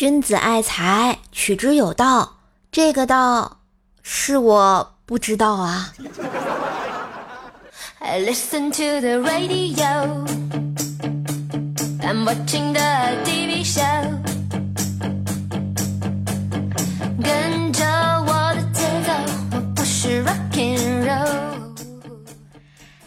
[0.00, 2.36] 君子爱财，取之有道。
[2.72, 3.58] 这个道
[4.02, 5.92] 是我不知道啊。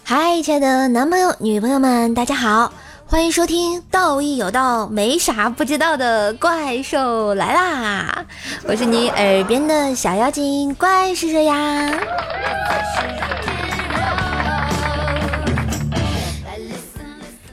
[0.03, 2.71] 嗨，亲爱的男朋友、女朋友们，大家好，
[3.13, 8.25] 欢迎收听《道义有道，没啥不知道的怪兽来啦》，
[8.67, 11.93] 我是你耳边的小妖精怪兽兽呀。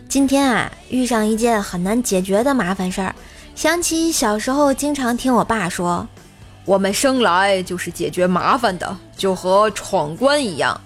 [0.08, 3.14] 今天啊，遇上一件很难解决的麻烦事儿，
[3.54, 6.08] 想起小时候经常听我爸说，
[6.64, 10.80] 我们生来就是解决麻烦的，就和闯关一样，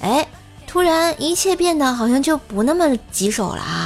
[0.00, 0.26] 哎。
[0.68, 3.85] 突然，一切变得好像就不那么棘手了啊！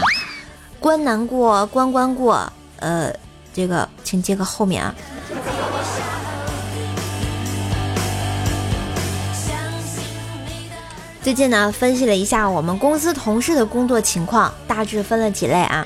[0.81, 3.13] 关难过关关过，呃，
[3.53, 4.95] 这个请接个后面啊。
[11.23, 15.85] 最近呢，分析了一下我们公司同事的工作情况，大致分了几类啊：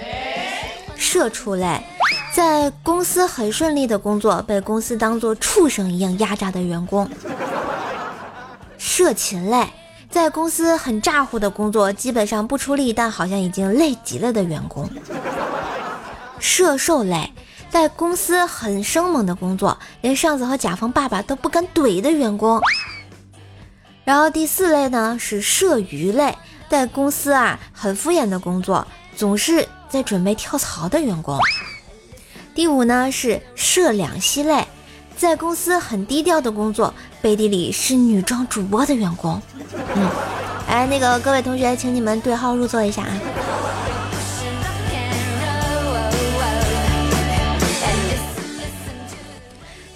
[0.97, 1.83] 社畜类，
[2.33, 7.05] 在公司很顺利的工作，被公司当做畜生一样压榨的员工；
[8.79, 9.67] 社禽类。
[10.15, 14.87] 在公司很咋呼的工作，基本上不出力，但好像已经累极了的员工；
[16.39, 17.33] 射兽类，
[17.69, 22.61] 在公司很生猛的工作，连上司和甲方爸爸都不敢怼的员工。
[24.05, 26.33] 然后第四类呢是射鱼类，
[26.69, 31.37] 在公司啊很敷衍的工作，总是在准备跳槽的员工。
[32.55, 34.65] 第五呢是射两栖类。
[35.17, 39.41] 在公司很低调的工作，背地里是女装主播的员工。
[39.95, 40.09] 嗯，
[40.69, 43.20] 哎，那个各位同学，请你们对号入座一下啊。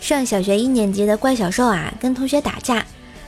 [0.01, 2.83] 上小学一年级的怪小兽啊，跟同学打架，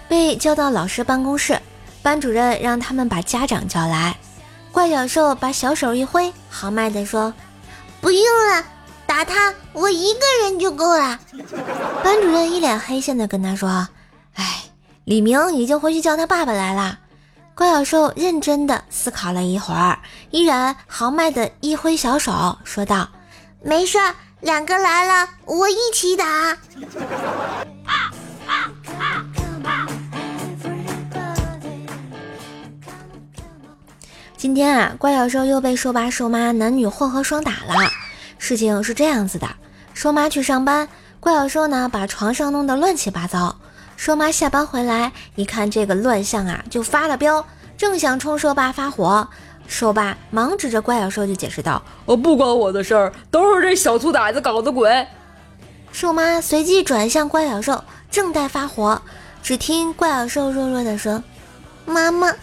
[0.08, 1.61] 被叫到老师办公室，
[2.00, 4.17] 班主任让他们把家长叫来。
[4.72, 7.34] 怪小兽把小手一挥，豪迈地说
[8.01, 8.24] ：“不用。”
[9.20, 11.20] 打他，我一个人就够了。
[12.03, 13.86] 班主任一脸黑线的跟他说
[14.33, 14.63] ：“哎，
[15.05, 16.98] 李明已经回去叫他爸爸来了。”
[17.55, 19.98] 怪小兽认真的思考了一会儿，
[20.31, 23.11] 依然豪迈的一挥小手，说道
[23.63, 23.98] ：“没事，
[24.41, 26.57] 两个来了，我一起打。”
[34.39, 37.91] 今天啊，怪小兽又被兽爸兽妈男女混合双打了。
[38.40, 39.46] 事情是这样子的，
[39.92, 40.89] 瘦妈去上班，
[41.20, 43.55] 怪小兽呢把床上弄得乱七八糟。
[43.98, 47.45] 瘦妈下班回来一看这个乱象啊，就发了飙，
[47.77, 49.28] 正想冲兽爸发火，
[49.68, 55.07] 兽爸忙指着怪小兽就解释道：“我不关我的事儿，都是这小兔崽子搞的鬼。”
[55.92, 59.02] 兽妈随即转向怪小兽，正待发火，
[59.42, 61.22] 只听怪小兽弱弱的说
[61.84, 62.34] ：“妈妈，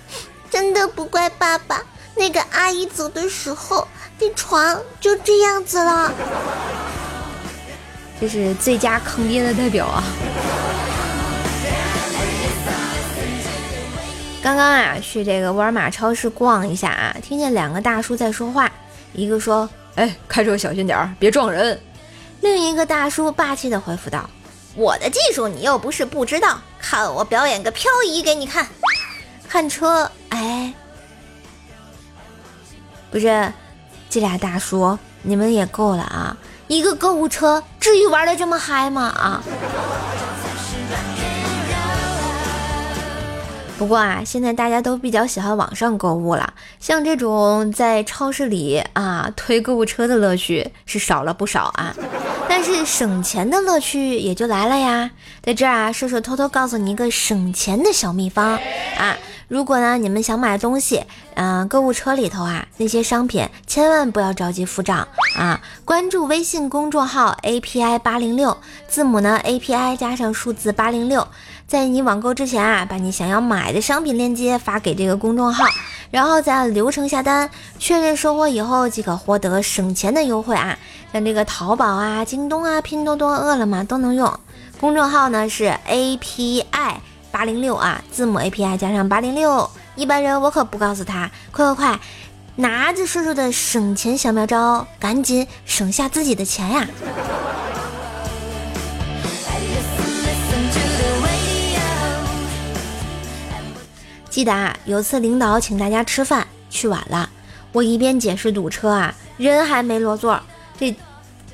[0.52, 1.82] 真的不怪爸爸，
[2.18, 3.88] 那个阿姨走的时候。”
[4.20, 6.12] 那床就这样子了，
[8.20, 10.04] 这是最佳坑爹的代表啊！
[14.42, 18.72] 刚刚啊，去这个沃尔玛超市逛一下啊，听见两个大叔在说话，
[19.14, 21.80] 一个说：“哎，开车小心点儿，别撞人。”
[22.42, 24.28] 另一个大叔霸气的回复道
[24.74, 28.66] ：“我的技术你又不是不知道，看我表演个漂移给你看。”
[29.48, 30.74] 看车，哎，
[33.12, 33.52] 不是。
[34.10, 36.38] 这俩大叔，你们也够了啊！
[36.70, 39.02] 一个购物车，至于玩的这么嗨吗？
[39.02, 39.44] 啊！
[43.78, 51.94] 不过啊，现在大家都比较喜欢网上购物了，像这种在超市里啊推购物车的乐趣是少了不少啊。
[52.48, 55.12] 但是省钱的乐趣也就来了呀！
[55.44, 58.58] 在这儿啊，射手偷偷告诉你一个省钱的小秘方
[58.98, 59.18] 啊。
[59.48, 65.62] 如果呢，你们想买东西，嗯，购物车里头啊，那些商品千万不要着急付账啊！
[65.86, 68.58] 关注微信公众号 API 八零六，
[68.90, 71.26] 字母呢 API 加上数字八零六，
[71.66, 75.64] 在你网购之前啊，把你想要买的商品链接发给这个公众号，
[76.12, 77.50] 然后再按流程下单，
[77.80, 80.78] 确认收货以后即可获得省钱的优惠啊！
[81.14, 84.38] 像这个淘宝啊、京东啊、拼多多、饿了么都能用。
[84.78, 86.96] 公众号呢是 API。
[87.38, 91.30] 八零六啊，字母 API 加上八零六，一般人我可不告诉他。
[91.52, 92.00] 快快快，
[92.56, 96.88] 拿着叔叔的省钱小妙招，赶紧省下自己的钱呀！
[104.32, 107.30] 记得啊，有次领导请大家吃饭，去晚了，
[107.72, 110.42] 我一边解释堵车啊，人还没落座，
[110.80, 110.92] 这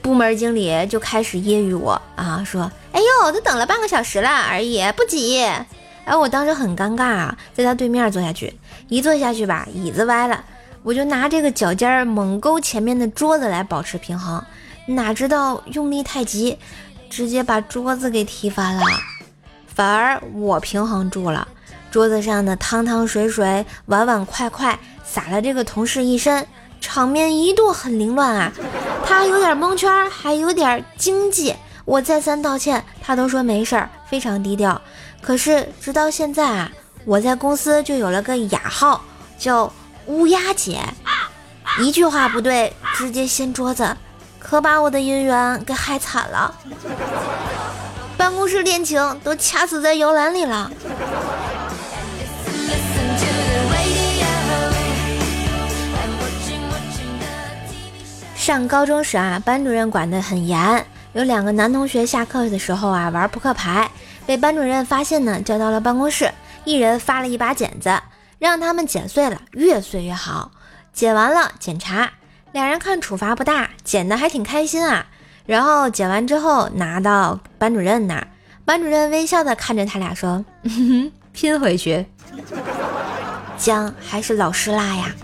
[0.03, 5.41] 部门经理就开始揶揄我啊，说：“哎呦，都等了半个小时了而已，不急。”
[6.03, 8.53] 哎，我当时很尴尬啊，在他对面坐下去，
[8.89, 10.43] 一坐下去吧，椅子歪了，
[10.83, 14.43] 我就拿这个脚尖猛勾前面的桌子来保持平衡，
[14.87, 16.59] 哪知道用力太急，
[17.09, 18.83] 直接把桌子给踢翻了，
[19.73, 21.47] 反而我平衡住了，
[21.89, 26.45] 桌子上的汤汤水水、碗碗筷筷洒了这个同事一身。
[26.81, 28.51] 场面一度很凌乱啊，
[29.13, 31.55] 他有点蒙圈，还有点经济。
[31.85, 34.81] 我再三道歉，他都说没事儿，非常低调。
[35.21, 36.71] 可是直到现在啊，
[37.05, 39.03] 我在公司就有了个雅号，
[39.37, 39.71] 叫
[40.07, 40.81] 乌鸦姐。
[41.79, 43.95] 一句话不对，直接掀桌子，
[44.39, 46.55] 可把我的姻缘给害惨了。
[48.17, 50.71] 办公室恋情都掐死在摇篮里了。
[58.43, 60.85] 上高中时啊，班主任管得很严。
[61.13, 63.89] 有两个男同学下课的时候啊玩扑克牌，
[64.25, 66.29] 被班主任发现呢，叫到了办公室，
[66.65, 67.97] 一人发了一把剪子，
[68.39, 70.51] 让他们剪碎了，越碎越好。
[70.91, 72.11] 剪完了检查，
[72.51, 75.05] 两人看处罚不大，剪的还挺开心啊。
[75.45, 78.27] 然后剪完之后拿到班主任那儿，
[78.65, 80.43] 班主任微笑的看着他俩说
[81.31, 82.05] ：“拼回去，
[83.57, 85.15] 姜还是老师辣呀。”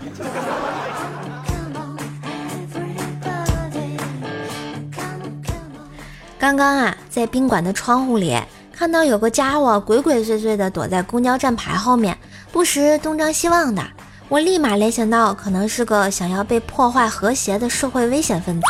[6.40, 8.34] 刚刚啊，在宾馆的窗户里
[8.72, 12.16] 看到有个家伙鬼鬼祟祟的躲在公交站牌后面，
[12.50, 13.86] 不时东张西望的。
[14.26, 18.66] 我立马联想到，可能是个想要被破坏和谐的社会危险分子，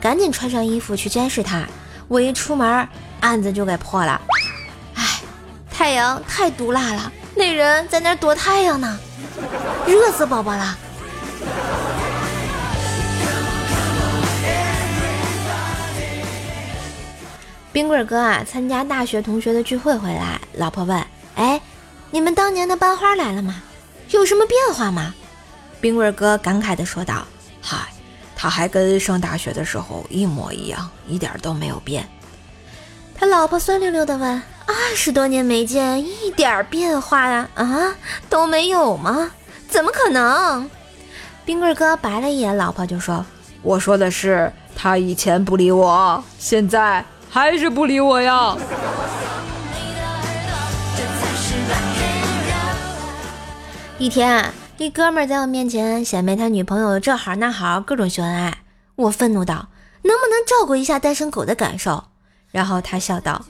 [0.00, 1.66] 赶紧穿上衣服去监视他。
[2.06, 4.20] 我一出门，案子就给破了。
[4.94, 5.20] 唉，
[5.68, 8.96] 太阳太毒辣了，那人在那躲太阳呢，
[9.84, 10.78] 热死宝宝了。
[17.72, 21.00] 冰棍哥啊，参加大学同学的聚会回来，老婆问
[21.36, 21.60] ：“哎，
[22.10, 23.62] 你们当年的班花来了吗？
[24.10, 25.14] 有什么变化吗？”
[25.80, 27.24] 冰棍哥感慨地说道
[27.62, 27.76] ：“嗨，
[28.34, 32.08] 他还跟上大学的时候一模一样，一点都没有变。”
[33.14, 37.48] 他老婆酸溜溜地问：“二十多年没见，一点变化呀？
[37.54, 37.94] 啊，
[38.28, 39.30] 都没有吗？
[39.68, 40.68] 怎么可能？”
[41.46, 43.24] 冰棍哥白了一眼老婆，就说
[43.62, 48.56] ：“我说的是，他以前不理我，现在……”还是不理我呀！
[53.98, 58.58] 一天，一哥们在我面前显摆他女朋友这好那好，各种秀恩爱。
[58.96, 59.68] 我愤怒道
[60.02, 62.02] ：“能不能照顾一下单身狗的感受？”
[62.50, 63.44] 然后他笑道：“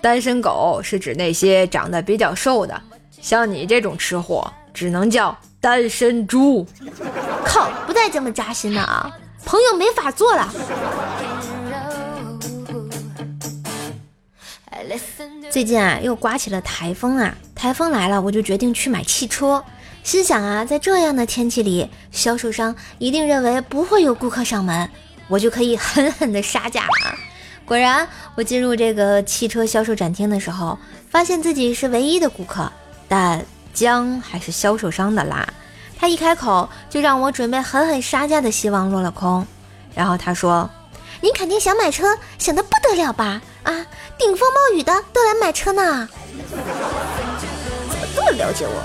[0.00, 2.80] 单身狗是指那些长得比较瘦的，
[3.20, 6.64] 像你这种吃货，只能叫单身猪。”
[7.44, 9.10] 靠，不带这么扎心的啊！
[9.44, 10.48] 朋友没法做了。
[15.50, 17.36] 最近啊，又刮起了台风啊！
[17.54, 19.62] 台风来了，我就决定去买汽车。
[20.02, 24.88] 心想啊，在这样的天气里，销售商一定认为不会有顾客上门，
[25.28, 27.16] 我就可以狠狠的杀价了。
[27.64, 28.06] 果然，
[28.36, 30.78] 我进入这个汽车销售展厅的时候，
[31.10, 32.70] 发现自己是唯一的顾客，
[33.08, 33.44] 但
[33.74, 35.48] 姜还是销售商的辣。
[35.98, 39.46] 他一开口就让我准备狠狠杀价的希望落了空。
[39.94, 40.70] 然后他说
[41.22, 43.40] ：“你肯定想买车，想得不得了吧？
[43.66, 43.86] 啊！”
[44.16, 46.08] 顶风冒雨的都来买车呢，
[46.48, 46.64] 怎么
[48.14, 48.82] 这么了解我？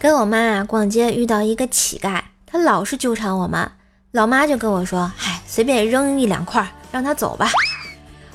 [0.00, 3.70] 跟我妈啊逛街遇到一个乞丐，他老是纠缠我们，
[4.12, 7.50] 老妈就跟我说：“嗨，随便扔一两块，让他走吧。”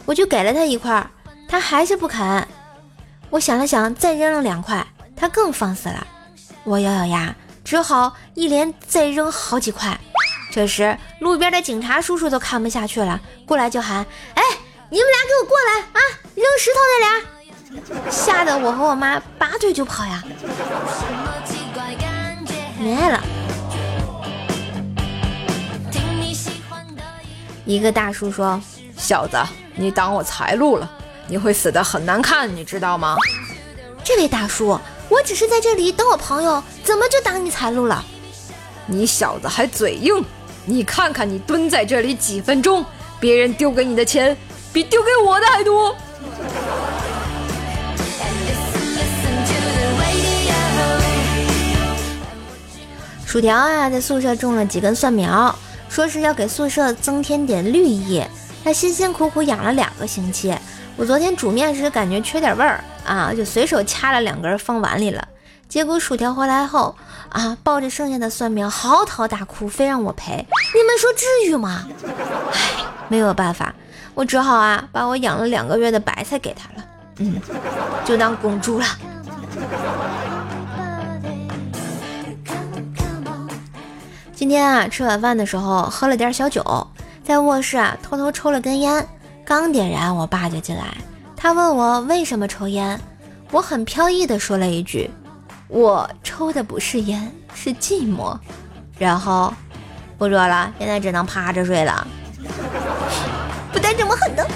[0.05, 1.09] 我就给了他一块，
[1.47, 2.47] 他还是不肯。
[3.29, 6.05] 我想了想，再扔了两块，他更放肆了。
[6.65, 7.33] 我咬咬牙，
[7.63, 9.97] 只好一连再扔好几块。
[10.53, 14.05] 这时，路边的警察叔叔都看不下去了，过来就喊
[14.36, 14.43] ：“哎，
[14.88, 16.00] 你们俩给我过来啊！
[16.36, 20.24] 扔石头那俩！”吓得我和我妈拔腿就跑呀！
[22.79, 23.19] 没爱了。
[27.65, 28.62] 一个大叔说
[28.95, 29.36] ：“小子，
[29.74, 30.88] 你挡我财路了，
[31.25, 33.17] 你会死的很难看，你知道吗？”
[34.05, 34.79] 这位大叔，
[35.10, 38.05] 我只是在这里等我朋友，怎么就挡你财路了？
[38.86, 40.24] 你小子还嘴硬！
[40.65, 42.86] 你看看，你蹲在这里几分钟，
[43.20, 44.36] 别人丢给你的钱
[44.72, 45.96] 比丢给我的还多。
[53.25, 55.53] 薯条啊，在宿舍种了几根蒜苗，
[55.89, 58.24] 说是要给宿舍增添点绿意。
[58.63, 60.55] 他辛辛苦苦养了两个星期，
[60.96, 65.27] 我昨天煮面时感觉缺点味儿啊，就随手掐了两根放碗里了。
[65.73, 66.95] 结果薯条回来后
[67.29, 70.45] 啊，抱着剩下的蒜苗嚎啕大哭，非让我赔。
[70.75, 71.87] 你们说至于吗？
[72.51, 73.73] 唉，没有办法，
[74.13, 76.85] 我只好啊，把我养了两个月的白菜给他了，
[77.17, 77.41] 嗯，
[78.05, 78.85] 就当公猪了。
[84.35, 86.63] 今天啊，吃晚饭的时候喝了点小酒，
[87.23, 89.03] 在卧室啊偷偷抽了根烟，
[89.43, 90.95] 刚点燃，我爸就进来。
[91.35, 93.01] 他问我为什么抽烟，
[93.49, 95.09] 我很飘逸的说了一句
[95.67, 98.38] ：“我抽的不是烟，是寂寞。”
[99.00, 99.53] 然后
[100.17, 102.08] 不说了，现在只能趴着睡了。
[103.72, 104.48] 不带这么狠的。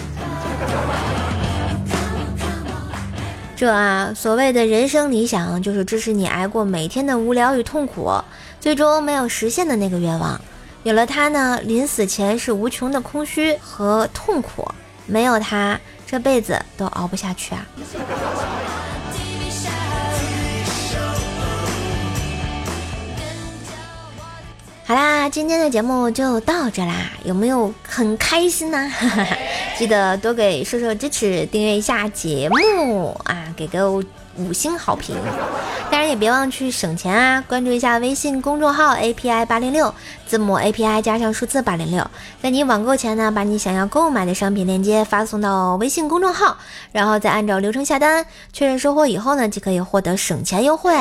[3.56, 8.12] 这啊，所谓的人生理想，就是支持你挨过每天的无聊与痛苦。
[8.60, 10.40] 最终没有实现的那个愿望，
[10.84, 14.64] 有了它呢，临死前是无穷的空虚和痛苦；
[15.06, 17.66] 没有它，这辈子都熬不下去啊！
[24.88, 26.94] 好啦，今天的节目就到这啦，
[27.26, 28.90] 有没有很开心呢？
[29.78, 34.02] 记得多给射手支持，订阅一下节目啊，给个。
[34.40, 35.16] 五星好评，
[35.90, 37.44] 当然也别忘去省钱啊！
[37.48, 39.92] 关注一下微信公众号 API 八零六，
[40.28, 42.08] 字母 API 加上数字八零六，
[42.40, 46.56] 在你网购前呢，把你想要购买的商品链接发送到微信公众号，
[46.92, 50.94] 然后再按照流程下单，确认收货以后呢，就可以获得省钱优惠，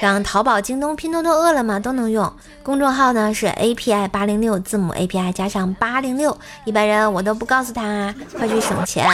[0.00, 2.32] 让淘宝、京东、拼多多、饿了么都能用。
[2.62, 9.06] 公众号呢是 API 八零六，字母 API 加上八零六，一般人我都不告诉他，快去省钱。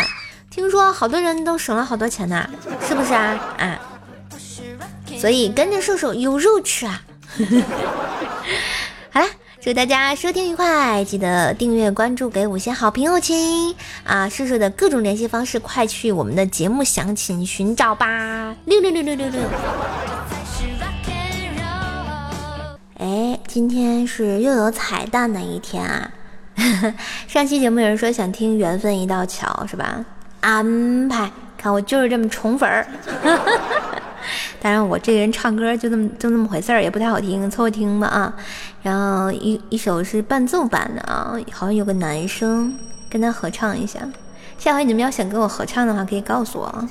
[0.49, 2.49] 听说好多人都省了好多钱呢，
[2.89, 3.39] 是不是啊？
[3.59, 3.79] 啊，
[5.19, 7.03] 所以跟着瘦瘦有肉吃啊！
[9.11, 9.27] 好了，
[9.61, 14.29] 祝大家收听愉快，记得订阅关注，给五星好评哦，亲啊！
[14.29, 18.55] 瘦瘦的各种联系方式，快去我们的节目详情寻找吧！
[18.65, 19.41] 六六六六六六。
[23.57, 26.13] 今天是又有彩蛋的一天啊！
[27.27, 30.05] 上期节目有人说想听《缘分一道桥》，是吧？
[30.43, 32.87] 安排，看我就是这么宠粉儿。
[34.61, 38.35] 当然，我这个人唱歌就这么就那么回事儿，也不太好听，凑合听吧啊。
[38.83, 44.01] 然后一一首是伴奏版的啊，好像有个男生跟他合唱一下。
[44.59, 46.87] 下回你们要想跟我合唱的话，可以告诉我啊，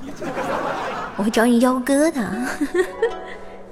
[1.15, 2.27] 我会找你邀歌的。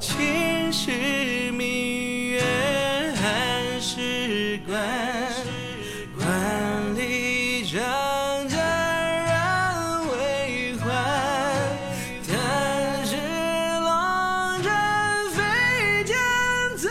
[4.60, 4.78] 关
[6.20, 7.82] 万里长
[8.48, 10.86] 征人未还
[12.28, 13.16] 但使
[13.80, 14.72] 龙城
[15.32, 16.16] 飞将
[16.78, 16.90] 在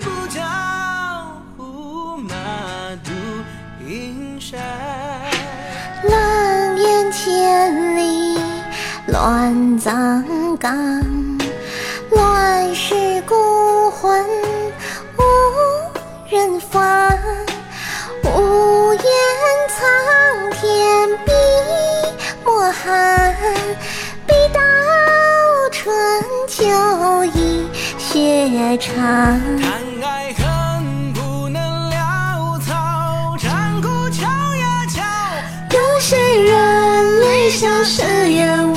[0.00, 0.42] 不教
[1.56, 2.34] 胡马
[3.04, 3.12] 度
[3.86, 4.58] 阴山
[6.02, 8.40] 狼烟千里
[9.06, 10.24] 乱葬
[10.56, 10.74] 岗
[12.10, 14.47] 乱世孤魂。
[16.30, 17.18] 人凡，
[18.22, 19.02] 无言
[19.70, 19.80] 苍
[20.60, 21.32] 天笔
[22.44, 23.34] 墨寒，
[24.26, 24.60] 笔到
[25.72, 25.90] 春
[26.46, 27.66] 秋意
[27.96, 28.94] 雪长。
[29.58, 35.00] 看爱恨不能潦草，战鼓敲呀敲，
[35.74, 38.67] 有谁人泪下誓言？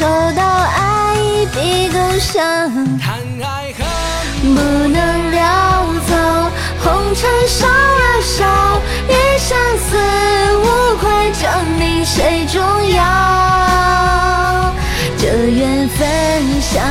[0.00, 2.40] 立马抽到爱一笔勾销。
[4.42, 4.56] 不
[4.88, 4.98] 能
[5.30, 5.38] 潦
[6.08, 6.50] 草，
[6.82, 9.88] 红尘烧啊烧，一生死
[10.56, 11.44] 无愧，证
[11.78, 12.58] 明谁重
[12.90, 12.98] 要。
[15.18, 16.08] 这缘分
[16.62, 16.82] 像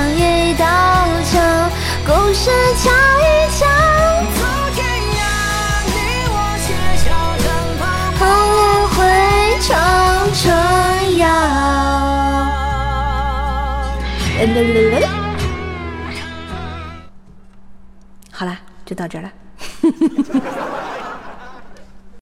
[18.32, 20.79] 好啦，就到这儿了。